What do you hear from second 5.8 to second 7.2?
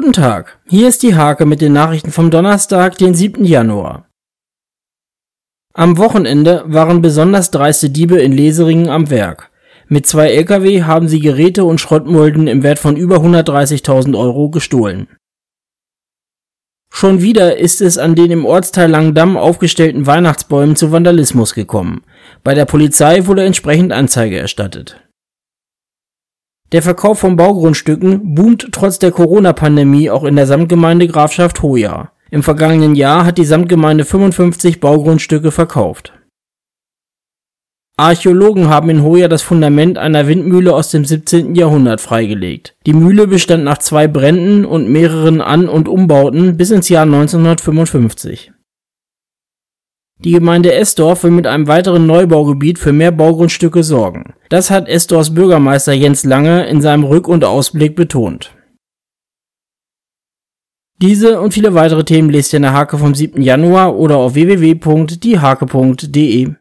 Wochenende waren